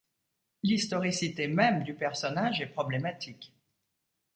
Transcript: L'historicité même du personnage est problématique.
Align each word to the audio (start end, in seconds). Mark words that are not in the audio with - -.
L'historicité 0.63 1.47
même 1.47 1.83
du 1.83 1.93
personnage 1.93 2.59
est 2.59 2.65
problématique. 2.73 3.53